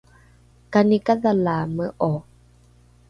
[0.73, 2.11] kani kadhalaame’o?